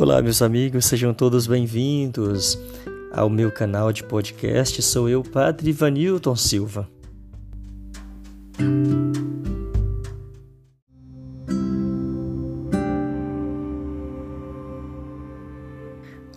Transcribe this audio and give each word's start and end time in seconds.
Olá, 0.00 0.22
meus 0.22 0.40
amigos, 0.40 0.86
sejam 0.86 1.12
todos 1.12 1.46
bem-vindos 1.46 2.58
ao 3.12 3.28
meu 3.28 3.52
canal 3.52 3.92
de 3.92 4.02
podcast. 4.02 4.80
Sou 4.80 5.10
eu, 5.10 5.22
Padre 5.22 5.72
Vanilton 5.72 6.34
Silva. 6.34 6.88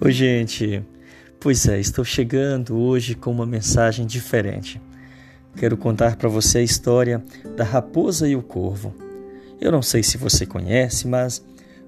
Oi, 0.01 0.11
gente. 0.11 0.83
Pois 1.39 1.65
é, 1.65 1.79
estou 1.79 2.03
chegando 2.03 2.77
hoje 2.77 3.15
com 3.15 3.31
uma 3.31 3.45
mensagem 3.45 4.05
diferente. 4.05 4.81
Quero 5.55 5.77
contar 5.77 6.17
para 6.17 6.27
você 6.27 6.57
a 6.57 6.63
história 6.63 7.23
da 7.55 7.63
raposa 7.63 8.27
e 8.27 8.35
o 8.35 8.43
corvo. 8.43 8.93
Eu 9.61 9.71
não 9.71 9.81
sei 9.81 10.03
se 10.03 10.17
você 10.17 10.45
conhece, 10.45 11.07
mas 11.07 11.41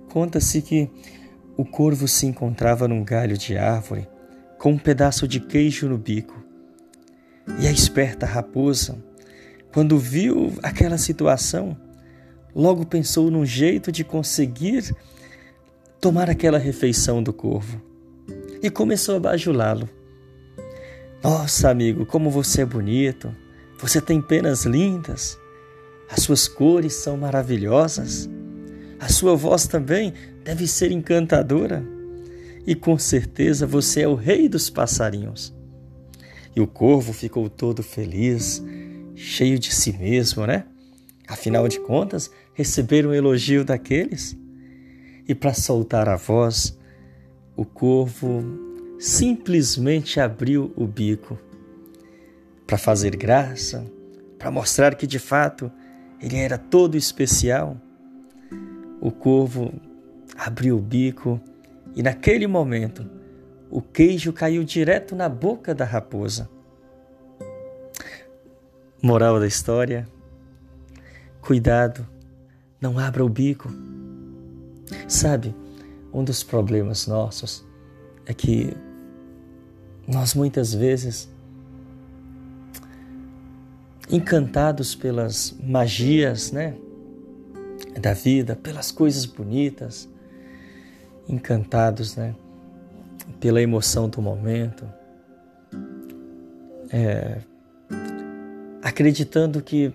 conta-se 0.07 0.61
que 0.61 0.89
o 1.57 1.63
corvo 1.63 2.07
se 2.07 2.25
encontrava 2.25 2.87
num 2.87 3.03
galho 3.03 3.37
de 3.37 3.57
árvore 3.57 4.07
com 4.57 4.71
um 4.71 4.77
pedaço 4.77 5.27
de 5.27 5.39
queijo 5.39 5.87
no 5.87 5.97
bico. 5.97 6.43
E 7.59 7.67
a 7.67 7.71
esperta 7.71 8.25
raposa, 8.25 8.97
quando 9.71 9.97
viu 9.97 10.53
aquela 10.63 10.97
situação, 10.97 11.77
logo 12.53 12.85
pensou 12.85 13.29
num 13.29 13.45
jeito 13.45 13.91
de 13.91 14.03
conseguir 14.03 14.95
tomar 16.01 16.29
aquela 16.29 16.57
refeição 16.57 17.21
do 17.21 17.31
corvo 17.31 17.81
e 18.61 18.69
começou 18.69 19.15
a 19.15 19.19
bajulá-lo. 19.19 19.89
Nossa, 21.23 21.69
amigo, 21.69 22.05
como 22.05 22.29
você 22.29 22.61
é 22.61 22.65
bonito! 22.65 23.33
Você 23.79 23.99
tem 23.99 24.21
penas 24.21 24.63
lindas, 24.63 25.37
as 26.09 26.23
suas 26.23 26.47
cores 26.47 26.93
são 26.93 27.17
maravilhosas, 27.17 28.29
a 28.99 29.09
sua 29.09 29.35
voz 29.35 29.67
também 29.67 30.13
deve 30.43 30.67
ser 30.67 30.91
encantadora 30.91 31.85
e 32.65 32.73
com 32.73 32.97
certeza 32.97 33.67
você 33.67 34.01
é 34.01 34.07
o 34.07 34.15
rei 34.15 34.49
dos 34.49 34.69
passarinhos. 34.69 35.53
E 36.55 36.61
o 36.61 36.67
corvo 36.67 37.13
ficou 37.13 37.49
todo 37.49 37.83
feliz, 37.83 38.63
cheio 39.15 39.59
de 39.59 39.73
si 39.73 39.91
mesmo, 39.93 40.47
né? 40.47 40.65
Afinal 41.27 41.67
de 41.67 41.79
contas, 41.79 42.31
receber 42.53 43.05
um 43.05 43.13
elogio 43.13 43.65
daqueles. 43.65 44.37
E 45.27 45.35
para 45.35 45.53
soltar 45.53 46.07
a 46.07 46.15
voz, 46.15 46.77
o 47.55 47.65
corvo 47.65 48.43
simplesmente 48.99 50.19
abriu 50.19 50.71
o 50.75 50.87
bico 50.87 51.37
para 52.65 52.77
fazer 52.77 53.15
graça, 53.15 53.85
para 54.37 54.49
mostrar 54.49 54.95
que 54.95 55.05
de 55.05 55.19
fato 55.19 55.71
ele 56.21 56.37
era 56.37 56.57
todo 56.57 56.95
especial. 56.95 57.77
O 59.05 59.11
corvo 59.11 59.71
abriu 60.35 60.79
o 60.79 60.81
bico 60.81 61.39
e, 61.95 62.01
naquele 62.01 62.47
momento, 62.47 63.07
o 63.69 63.79
queijo 63.79 64.33
caiu 64.33 64.63
direto 64.63 65.15
na 65.15 65.29
boca 65.29 65.75
da 65.75 65.85
raposa. 65.85 66.49
Moral 69.03 69.39
da 69.39 69.45
história: 69.45 70.07
cuidado, 71.39 72.03
não 72.81 72.97
abra 72.97 73.23
o 73.23 73.29
bico. 73.29 73.69
Sabe, 75.07 75.55
um 76.11 76.23
dos 76.23 76.41
problemas 76.41 77.05
nossos 77.05 77.63
é 78.25 78.33
que 78.33 78.75
nós 80.07 80.33
muitas 80.33 80.73
vezes, 80.73 81.29
encantados 84.09 84.95
pelas 84.95 85.55
magias, 85.61 86.51
né, 86.51 86.75
da 87.99 88.13
vida, 88.13 88.55
pelas 88.55 88.91
coisas 88.91 89.25
bonitas, 89.25 90.09
encantados, 91.27 92.15
né? 92.15 92.35
Pela 93.39 93.61
emoção 93.61 94.07
do 94.07 94.21
momento, 94.21 94.85
é, 96.91 97.39
acreditando 98.81 99.61
que 99.61 99.93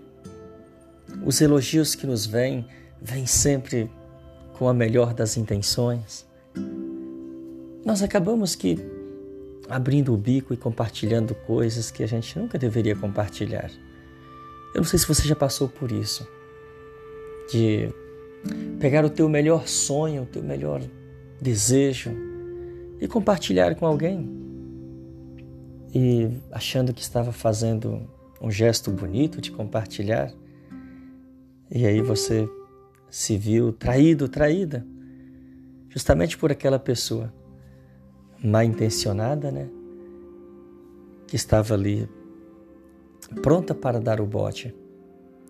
os 1.25 1.41
elogios 1.41 1.95
que 1.95 2.07
nos 2.07 2.27
vêm, 2.27 2.67
vêm 3.01 3.27
sempre 3.27 3.91
com 4.55 4.69
a 4.69 4.75
melhor 4.75 5.15
das 5.15 5.37
intenções. 5.37 6.27
Nós 7.85 8.03
acabamos 8.03 8.55
que 8.55 8.79
abrindo 9.69 10.13
o 10.13 10.17
bico 10.17 10.53
e 10.53 10.57
compartilhando 10.57 11.35
coisas 11.35 11.91
que 11.91 12.03
a 12.03 12.07
gente 12.07 12.37
nunca 12.39 12.59
deveria 12.59 12.97
compartilhar. 12.97 13.71
Eu 14.75 14.83
não 14.83 14.85
sei 14.85 14.99
se 14.99 15.07
você 15.07 15.27
já 15.27 15.37
passou 15.37 15.69
por 15.69 15.91
isso, 15.93 16.27
de 17.51 17.93
pegar 18.79 19.05
o 19.05 19.11
teu 19.11 19.29
melhor 19.29 19.67
sonho, 19.67 20.23
o 20.23 20.27
teu 20.27 20.43
melhor 20.43 20.81
desejo 21.41 22.11
e 23.01 23.09
compartilhar 23.09 23.75
com 23.75 23.87
alguém. 23.87 24.29
E 25.95 26.29
achando 26.53 26.95
que 26.95 27.03
estava 27.03 27.33
fazendo 27.33 28.09
um 28.41 28.51
gesto 28.51 28.91
bonito 28.91 29.41
de 29.41 29.51
compartilhar, 29.51 30.33
e 31.71 31.87
aí 31.87 32.01
você 32.01 32.49
se 33.11 33.37
viu 33.37 33.73
traído, 33.73 34.29
traída, 34.29 34.87
justamente 35.89 36.39
por 36.39 36.53
aquela 36.53 36.79
pessoa 36.79 37.33
mal 38.43 38.63
intencionada, 38.63 39.51
né? 39.51 39.69
Que 41.27 41.37
estava 41.37 41.75
ali 41.75 42.09
pronta 43.43 43.75
para 43.75 44.01
dar 44.01 44.21
o 44.21 44.27
bote. 44.27 44.75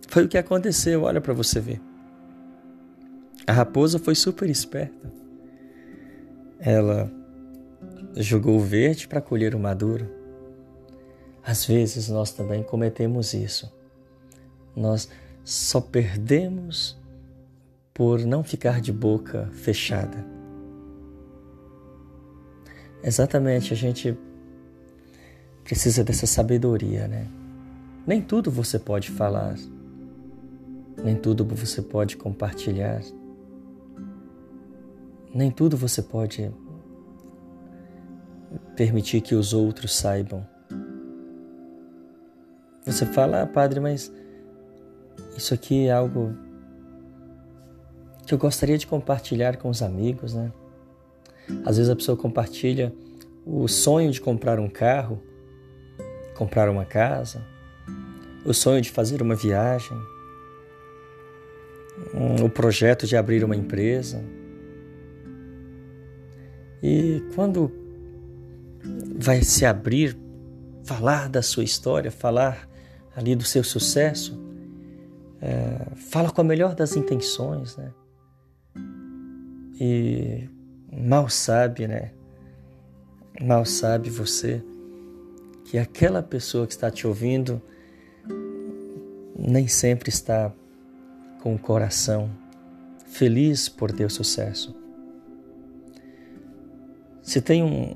Foi 0.08 0.24
o 0.24 0.28
que 0.28 0.38
aconteceu, 0.38 1.02
olha 1.02 1.20
para 1.20 1.32
você 1.32 1.60
ver. 1.60 1.89
A 3.46 3.52
raposa 3.52 3.98
foi 3.98 4.14
super 4.14 4.48
esperta. 4.48 5.12
Ela 6.58 7.10
jogou 8.16 8.56
o 8.56 8.60
verde 8.60 9.08
para 9.08 9.20
colher 9.20 9.54
o 9.54 9.58
maduro. 9.58 10.08
Às 11.42 11.64
vezes 11.64 12.08
nós 12.08 12.32
também 12.32 12.62
cometemos 12.62 13.32
isso. 13.32 13.72
Nós 14.76 15.08
só 15.44 15.80
perdemos 15.80 16.98
por 17.94 18.20
não 18.20 18.44
ficar 18.44 18.80
de 18.80 18.92
boca 18.92 19.48
fechada. 19.52 20.24
Exatamente, 23.02 23.72
a 23.72 23.76
gente 23.76 24.16
precisa 25.64 26.04
dessa 26.04 26.26
sabedoria, 26.26 27.08
né? 27.08 27.26
Nem 28.06 28.20
tudo 28.20 28.50
você 28.50 28.78
pode 28.78 29.10
falar, 29.10 29.56
nem 31.02 31.16
tudo 31.16 31.44
você 31.44 31.80
pode 31.80 32.16
compartilhar. 32.16 33.00
Nem 35.32 35.50
tudo 35.50 35.76
você 35.76 36.02
pode 36.02 36.52
permitir 38.76 39.20
que 39.20 39.34
os 39.34 39.52
outros 39.52 39.94
saibam. 39.94 40.46
Você 42.84 43.06
fala, 43.06 43.42
ah, 43.42 43.46
padre, 43.46 43.78
mas 43.78 44.12
isso 45.36 45.54
aqui 45.54 45.86
é 45.86 45.92
algo 45.92 46.34
que 48.26 48.34
eu 48.34 48.38
gostaria 48.38 48.78
de 48.78 48.86
compartilhar 48.86 49.56
com 49.56 49.68
os 49.68 49.82
amigos, 49.82 50.34
né? 50.34 50.52
Às 51.64 51.76
vezes 51.76 51.90
a 51.90 51.96
pessoa 51.96 52.16
compartilha 52.16 52.92
o 53.44 53.66
sonho 53.68 54.10
de 54.10 54.20
comprar 54.20 54.58
um 54.58 54.68
carro, 54.68 55.22
comprar 56.36 56.68
uma 56.68 56.84
casa, 56.84 57.44
o 58.44 58.54
sonho 58.54 58.80
de 58.80 58.90
fazer 58.90 59.20
uma 59.20 59.34
viagem, 59.34 59.96
o 62.44 62.48
projeto 62.48 63.06
de 63.06 63.16
abrir 63.16 63.44
uma 63.44 63.56
empresa. 63.56 64.22
E 66.82 67.22
quando 67.34 67.70
vai 69.16 69.42
se 69.42 69.66
abrir, 69.66 70.16
falar 70.84 71.28
da 71.28 71.42
sua 71.42 71.64
história, 71.64 72.10
falar 72.10 72.68
ali 73.14 73.34
do 73.34 73.44
seu 73.44 73.62
sucesso, 73.62 74.40
é, 75.40 75.94
fala 75.96 76.30
com 76.30 76.40
a 76.40 76.44
melhor 76.44 76.74
das 76.74 76.96
intenções, 76.96 77.76
né? 77.76 77.92
E 79.80 80.48
mal 80.92 81.28
sabe, 81.28 81.86
né? 81.86 82.12
Mal 83.40 83.64
sabe 83.64 84.10
você 84.10 84.62
que 85.64 85.78
aquela 85.78 86.22
pessoa 86.22 86.66
que 86.66 86.72
está 86.72 86.90
te 86.90 87.06
ouvindo 87.06 87.62
nem 89.38 89.66
sempre 89.66 90.10
está 90.10 90.52
com 91.42 91.54
o 91.54 91.58
coração 91.58 92.30
feliz 93.06 93.68
por 93.68 93.90
ter 93.90 94.10
sucesso. 94.10 94.79
Se 97.30 97.40
tem 97.40 97.62
um, 97.62 97.94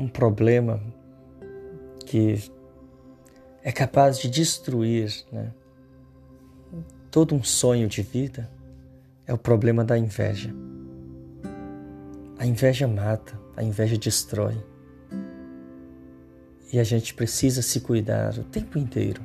um 0.00 0.08
problema 0.08 0.82
que 2.04 2.42
é 3.62 3.70
capaz 3.70 4.18
de 4.18 4.28
destruir 4.28 5.24
né, 5.30 5.52
todo 7.08 7.36
um 7.36 7.44
sonho 7.44 7.86
de 7.86 8.02
vida, 8.02 8.50
é 9.28 9.32
o 9.32 9.38
problema 9.38 9.84
da 9.84 9.96
inveja. 9.96 10.52
A 12.36 12.44
inveja 12.44 12.88
mata, 12.88 13.38
a 13.56 13.62
inveja 13.62 13.96
destrói. 13.96 14.60
E 16.72 16.80
a 16.80 16.84
gente 16.84 17.14
precisa 17.14 17.62
se 17.62 17.78
cuidar 17.78 18.36
o 18.36 18.42
tempo 18.42 18.76
inteiro. 18.76 19.22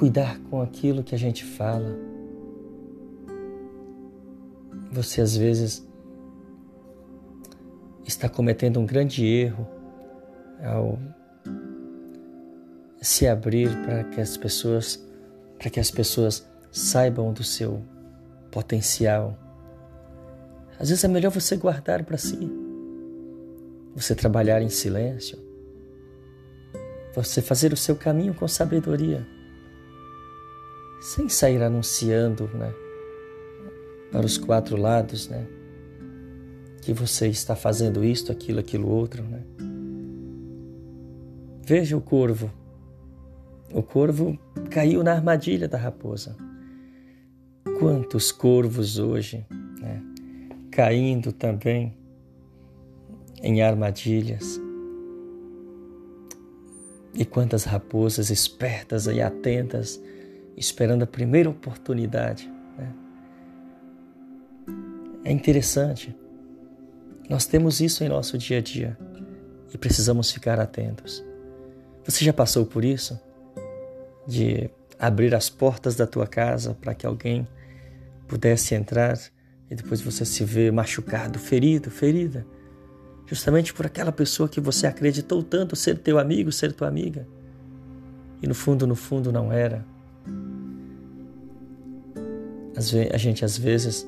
Cuidar 0.00 0.36
com 0.50 0.60
aquilo 0.60 1.04
que 1.04 1.14
a 1.14 1.18
gente 1.18 1.44
fala. 1.44 1.96
Você 4.90 5.20
às 5.20 5.36
vezes 5.36 5.91
está 8.06 8.28
cometendo 8.28 8.80
um 8.80 8.86
grande 8.86 9.24
erro 9.24 9.68
ao 10.64 10.98
se 13.00 13.26
abrir 13.26 13.68
para 13.82 14.04
que 14.04 14.20
as 14.20 14.36
pessoas 14.36 15.04
para 15.58 15.70
que 15.70 15.80
as 15.80 15.90
pessoas 15.90 16.48
saibam 16.70 17.32
do 17.32 17.44
seu 17.44 17.82
potencial. 18.50 19.38
Às 20.78 20.88
vezes 20.88 21.04
é 21.04 21.08
melhor 21.08 21.30
você 21.30 21.56
guardar 21.56 22.02
para 22.02 22.18
si. 22.18 22.50
Você 23.94 24.14
trabalhar 24.14 24.60
em 24.60 24.68
silêncio. 24.68 25.38
Você 27.14 27.40
fazer 27.40 27.72
o 27.72 27.76
seu 27.76 27.94
caminho 27.94 28.34
com 28.34 28.48
sabedoria. 28.48 29.24
Sem 31.00 31.28
sair 31.28 31.62
anunciando, 31.62 32.48
né, 32.54 32.72
para 34.10 34.24
os 34.24 34.38
quatro 34.38 34.76
lados, 34.76 35.28
né, 35.28 35.46
que 36.82 36.92
você 36.92 37.28
está 37.28 37.54
fazendo 37.54 38.04
isto, 38.04 38.32
aquilo, 38.32 38.58
aquilo 38.58 38.88
outro, 38.90 39.22
né? 39.22 39.40
Veja 41.64 41.96
o 41.96 42.00
corvo. 42.00 42.50
O 43.72 43.82
corvo 43.82 44.36
caiu 44.68 45.04
na 45.04 45.12
armadilha 45.12 45.68
da 45.68 45.78
raposa. 45.78 46.36
Quantos 47.78 48.32
corvos 48.32 48.98
hoje, 48.98 49.46
né, 49.80 50.02
caindo 50.72 51.32
também 51.32 51.96
em 53.40 53.62
armadilhas. 53.62 54.60
E 57.14 57.24
quantas 57.24 57.62
raposas 57.62 58.28
espertas 58.28 59.06
e 59.06 59.22
atentas, 59.22 60.02
esperando 60.56 61.04
a 61.04 61.06
primeira 61.06 61.48
oportunidade. 61.48 62.50
Né? 62.76 62.92
É 65.24 65.30
interessante 65.30 66.21
nós 67.32 67.46
temos 67.46 67.80
isso 67.80 68.04
em 68.04 68.10
nosso 68.10 68.36
dia 68.36 68.58
a 68.58 68.60
dia 68.60 68.94
e 69.72 69.78
precisamos 69.78 70.30
ficar 70.30 70.60
atentos. 70.60 71.24
Você 72.04 72.26
já 72.26 72.32
passou 72.32 72.66
por 72.66 72.84
isso? 72.84 73.18
De 74.26 74.68
abrir 74.98 75.34
as 75.34 75.48
portas 75.48 75.96
da 75.96 76.06
tua 76.06 76.26
casa 76.26 76.76
para 76.78 76.94
que 76.94 77.06
alguém 77.06 77.48
pudesse 78.28 78.74
entrar 78.74 79.18
e 79.70 79.74
depois 79.74 80.02
você 80.02 80.26
se 80.26 80.44
vê 80.44 80.70
machucado, 80.70 81.38
ferido, 81.38 81.90
ferida, 81.90 82.46
justamente 83.26 83.72
por 83.72 83.86
aquela 83.86 84.12
pessoa 84.12 84.46
que 84.46 84.60
você 84.60 84.86
acreditou 84.86 85.42
tanto 85.42 85.74
ser 85.74 85.96
teu 85.96 86.18
amigo, 86.18 86.52
ser 86.52 86.74
tua 86.74 86.86
amiga, 86.86 87.26
e 88.42 88.46
no 88.46 88.54
fundo, 88.54 88.86
no 88.86 88.94
fundo 88.94 89.32
não 89.32 89.50
era. 89.50 89.86
A 93.10 93.16
gente 93.16 93.42
às 93.42 93.56
vezes 93.56 94.06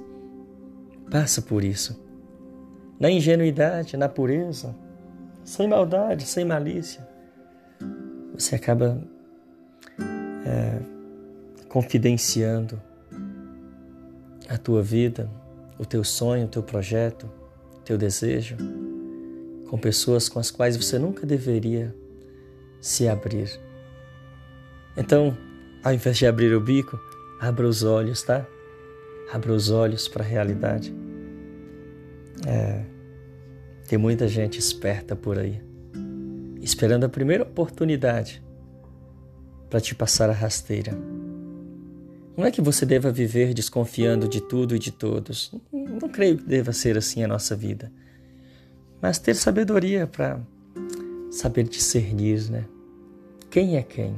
passa 1.11 1.41
por 1.41 1.65
isso 1.65 2.05
na 3.05 3.11
ingenuidade, 3.11 3.99
na 3.99 4.09
pureza, 4.09 4.75
sem 5.45 5.69
maldade, 5.69 6.25
sem 6.25 6.43
malícia, 6.43 7.07
você 8.33 8.55
acaba 8.55 8.99
é, 10.47 10.79
confidenciando 11.69 12.81
a 14.49 14.57
tua 14.57 14.83
vida, 14.83 15.31
o 15.79 15.85
teu 15.85 16.03
sonho, 16.03 16.47
o 16.47 16.49
teu 16.49 16.63
projeto, 16.63 17.31
o 17.77 17.81
teu 17.81 17.99
desejo, 17.99 18.57
com 19.69 19.77
pessoas 19.77 20.27
com 20.27 20.39
as 20.39 20.51
quais 20.51 20.75
você 20.75 20.99
nunca 20.99 21.27
deveria 21.27 21.95
se 22.81 23.07
abrir. 23.07 23.61
Então, 24.97 25.37
ao 25.83 25.93
invés 25.93 26.17
de 26.17 26.27
abrir 26.27 26.55
o 26.55 26.61
bico, 26.61 26.99
abra 27.39 27.69
os 27.69 27.83
olhos, 27.83 28.23
tá? 28.23 28.47
Abra 29.31 29.53
os 29.53 29.71
olhos 29.71 30.09
para 30.09 30.25
a 30.25 30.27
realidade. 30.27 30.95
É, 32.47 32.94
tem 33.87 33.99
muita 33.99 34.27
gente 34.27 34.59
esperta 34.59 35.15
por 35.15 35.39
aí, 35.39 35.63
esperando 36.61 37.05
a 37.05 37.09
primeira 37.09 37.43
oportunidade 37.43 38.43
para 39.69 39.81
te 39.81 39.95
passar 39.95 40.31
a 40.31 40.33
rasteira. 40.33 40.97
Não 42.37 42.45
é 42.45 42.51
que 42.51 42.61
você 42.61 42.85
deva 42.85 43.13
viver 43.13 43.55
desconfiando 43.55 44.27
de 44.27 44.41
tudo 44.41 44.75
e 44.75 44.79
de 44.79 44.91
todos. 44.91 45.55
Não 45.73 46.09
creio 46.09 46.39
que 46.39 46.45
deva 46.45 46.73
ser 46.73 46.97
assim 46.99 47.23
a 47.23 47.29
nossa 47.29 47.55
vida. 47.55 47.93
Mas 49.01 49.19
ter 49.19 49.35
sabedoria 49.35 50.07
para 50.07 50.41
saber 51.31 51.65
discernir, 51.65 52.51
né? 52.51 52.65
Quem 53.51 53.77
é 53.77 53.83
quem? 53.83 54.17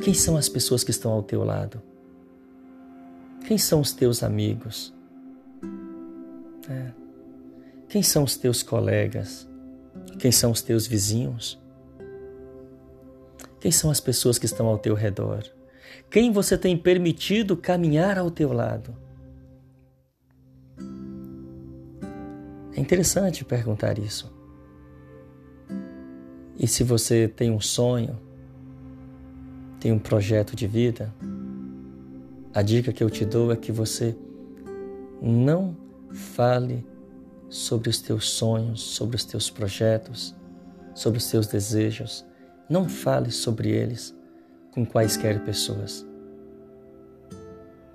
Quem 0.00 0.14
são 0.14 0.36
as 0.36 0.48
pessoas 0.48 0.84
que 0.84 0.90
estão 0.90 1.10
ao 1.10 1.22
teu 1.22 1.42
lado? 1.42 1.82
Quem 3.46 3.58
são 3.58 3.80
os 3.80 3.92
teus 3.92 4.22
amigos? 4.22 4.94
É. 6.68 7.03
Quem 7.88 8.02
são 8.02 8.24
os 8.24 8.36
teus 8.36 8.62
colegas? 8.62 9.48
Quem 10.18 10.32
são 10.32 10.50
os 10.50 10.62
teus 10.62 10.86
vizinhos? 10.86 11.60
Quem 13.60 13.70
são 13.70 13.90
as 13.90 14.00
pessoas 14.00 14.38
que 14.38 14.46
estão 14.46 14.66
ao 14.66 14.78
teu 14.78 14.94
redor? 14.94 15.42
Quem 16.10 16.32
você 16.32 16.58
tem 16.58 16.76
permitido 16.76 17.56
caminhar 17.56 18.18
ao 18.18 18.30
teu 18.30 18.52
lado? 18.52 18.94
É 22.76 22.80
interessante 22.80 23.44
perguntar 23.44 23.98
isso. 23.98 24.32
E 26.58 26.66
se 26.66 26.82
você 26.84 27.28
tem 27.28 27.50
um 27.50 27.60
sonho, 27.60 28.18
tem 29.80 29.92
um 29.92 29.98
projeto 29.98 30.56
de 30.56 30.66
vida, 30.66 31.14
a 32.52 32.62
dica 32.62 32.92
que 32.92 33.02
eu 33.02 33.10
te 33.10 33.24
dou 33.24 33.52
é 33.52 33.56
que 33.56 33.72
você 33.72 34.16
não 35.20 35.76
fale 36.12 36.86
sobre 37.48 37.88
os 37.88 38.00
teus 38.00 38.30
sonhos, 38.30 38.80
sobre 38.80 39.16
os 39.16 39.24
teus 39.24 39.50
projetos, 39.50 40.34
sobre 40.94 41.18
os 41.18 41.30
teus 41.30 41.46
desejos. 41.46 42.24
Não 42.68 42.88
fale 42.88 43.30
sobre 43.30 43.70
eles 43.70 44.14
com 44.72 44.84
quaisquer 44.84 45.44
pessoas. 45.44 46.06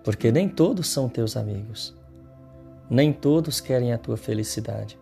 Porque 0.04 0.32
nem 0.32 0.48
todos 0.48 0.88
são 0.88 1.10
teus 1.10 1.36
amigos. 1.36 1.96
Nem 2.90 3.14
todos 3.14 3.60
querem 3.60 3.94
a 3.94 3.98
tua 3.98 4.18
felicidade. 4.18 4.98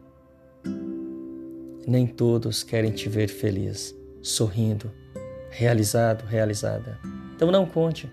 Nem 1.88 2.06
todos 2.06 2.64
querem 2.64 2.92
te 2.92 3.08
ver 3.08 3.30
feliz, 3.30 3.96
sorrindo, 4.22 4.92
realizado, 5.50 6.26
realizada. 6.26 7.00
Então 7.36 7.50
não 7.52 7.66
conte. 7.66 8.12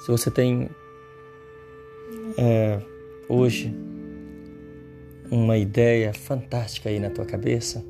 Se 0.00 0.10
você 0.10 0.30
tem 0.30 0.70
é, 2.38 2.80
hoje 3.28 3.74
uma 5.30 5.56
ideia 5.56 6.12
fantástica 6.12 6.88
aí 6.88 6.98
na 6.98 7.08
tua 7.08 7.24
cabeça, 7.24 7.84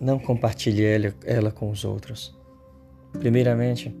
não 0.00 0.18
compartilhe 0.18 0.82
ela, 0.84 1.14
ela 1.24 1.50
com 1.50 1.70
os 1.70 1.84
outros. 1.84 2.36
Primeiramente, 3.12 3.94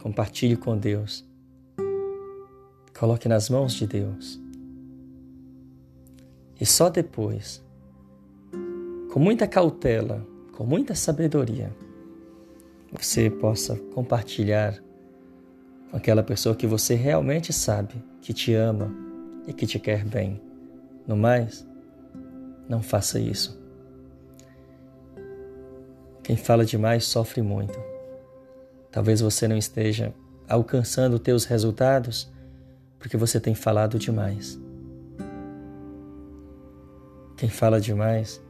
compartilhe 0.00 0.56
com 0.56 0.76
Deus. 0.76 1.24
Coloque 2.98 3.28
nas 3.28 3.48
mãos 3.48 3.74
de 3.74 3.86
Deus. 3.86 4.40
E 6.60 6.66
só 6.66 6.88
depois, 6.88 7.64
com 9.12 9.20
muita 9.20 9.46
cautela, 9.46 10.26
com 10.52 10.64
muita 10.64 10.94
sabedoria, 10.94 11.72
você 12.92 13.30
possa 13.30 13.76
compartilhar 13.94 14.82
com 15.90 15.96
aquela 15.96 16.22
pessoa 16.22 16.56
que 16.56 16.66
você 16.66 16.94
realmente 16.94 17.52
sabe 17.52 17.94
que 18.20 18.32
te 18.32 18.52
ama 18.54 19.07
e 19.48 19.52
que 19.54 19.66
te 19.66 19.78
quer 19.78 20.04
bem. 20.04 20.40
No 21.06 21.16
mais, 21.16 21.66
não 22.68 22.82
faça 22.82 23.18
isso. 23.18 23.58
Quem 26.22 26.36
fala 26.36 26.66
demais 26.66 27.06
sofre 27.06 27.40
muito. 27.40 27.80
Talvez 28.92 29.22
você 29.22 29.48
não 29.48 29.56
esteja 29.56 30.12
alcançando 30.46 31.18
teus 31.18 31.46
resultados 31.46 32.30
porque 32.98 33.16
você 33.16 33.40
tem 33.40 33.54
falado 33.54 33.98
demais. 33.98 34.60
Quem 37.38 37.48
fala 37.48 37.80
demais 37.80 38.42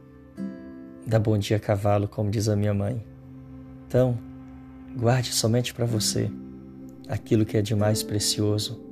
dá 1.07 1.17
bom 1.17 1.37
dia 1.37 1.55
a 1.55 1.59
cavalo, 1.61 2.09
como 2.09 2.29
diz 2.29 2.49
a 2.49 2.57
minha 2.57 2.73
mãe. 2.73 3.05
Então, 3.87 4.19
guarde 4.97 5.31
somente 5.31 5.73
para 5.73 5.85
você 5.85 6.29
aquilo 7.07 7.45
que 7.45 7.55
é 7.55 7.61
de 7.61 7.73
mais 7.73 8.03
precioso 8.03 8.88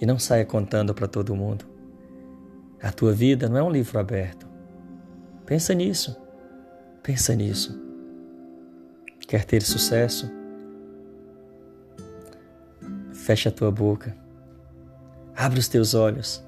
e 0.00 0.06
não 0.06 0.18
saia 0.18 0.44
contando 0.44 0.94
para 0.94 1.08
todo 1.08 1.34
mundo. 1.34 1.64
A 2.80 2.92
tua 2.92 3.12
vida 3.12 3.48
não 3.48 3.56
é 3.56 3.62
um 3.62 3.70
livro 3.70 3.98
aberto. 3.98 4.46
Pensa 5.44 5.74
nisso. 5.74 6.16
Pensa 7.02 7.34
nisso. 7.34 7.78
Quer 9.26 9.44
ter 9.44 9.62
sucesso? 9.62 10.30
Fecha 13.12 13.48
a 13.48 13.52
tua 13.52 13.70
boca. 13.70 14.16
Abre 15.34 15.58
os 15.58 15.68
teus 15.68 15.94
olhos 15.94 16.44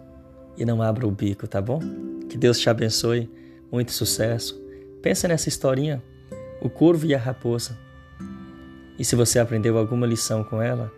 e 0.56 0.64
não 0.64 0.80
abra 0.80 1.06
o 1.06 1.10
bico, 1.10 1.48
tá 1.48 1.60
bom? 1.60 1.80
Que 2.28 2.38
Deus 2.38 2.58
te 2.58 2.70
abençoe. 2.70 3.30
Muito 3.72 3.92
sucesso. 3.92 4.60
Pensa 5.02 5.26
nessa 5.28 5.48
historinha, 5.48 6.02
o 6.60 6.68
corvo 6.68 7.06
e 7.06 7.14
a 7.14 7.18
raposa. 7.18 7.76
E 8.98 9.04
se 9.04 9.16
você 9.16 9.38
aprendeu 9.38 9.78
alguma 9.78 10.06
lição 10.06 10.44
com 10.44 10.60
ela, 10.60 10.92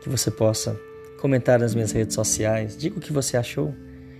que 0.00 0.08
você 0.08 0.30
possa 0.30 0.78
comentar 1.20 1.58
nas 1.60 1.74
minhas 1.74 1.92
redes 1.92 2.14
sociais, 2.14 2.76
diga 2.76 2.98
o 2.98 3.00
que 3.00 3.12
você 3.12 3.36
achou. 3.36 3.74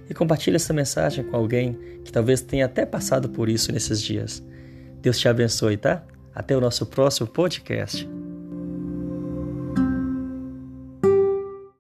e 0.09 0.15
compartilhe 0.15 0.57
essa 0.57 0.73
mensagem 0.73 1.23
com 1.23 1.37
alguém 1.37 1.79
que 2.05 2.11
talvez 2.11 2.41
tenha 2.41 2.67
até 2.67 2.85
passado 2.85 3.29
por 3.29 3.49
isso 3.49 3.71
nesses 3.71 4.03
dias. 4.03 4.43
Deus 5.01 5.17
te 5.19 5.29
abençoe, 5.29 5.77
tá? 5.77 6.05
Até 6.35 6.57
o 6.57 6.61
nosso 6.61 6.85
próximo 6.85 7.29
podcast. 7.29 8.20